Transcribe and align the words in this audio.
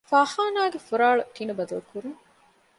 ފާޚާނާގެ 0.09 0.79
ފުރާޅު 0.87 1.19
ޓިނުބަދަލުކުރުން 1.35 2.19